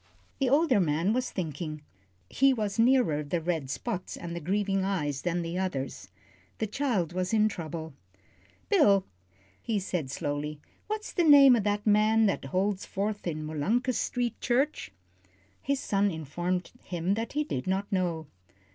[0.39, 1.83] The older man was thinking.
[2.27, 6.09] He was nearer the red spots and the grieving eyes than the others.
[6.57, 7.93] The child was in trouble.
[8.67, 9.05] "Bill,"
[9.61, 14.41] he said, slowly, "what's the name o' that man that holds forth in Molunkus Street
[14.41, 14.91] Church?"
[15.61, 18.25] His son informed him that he did not know.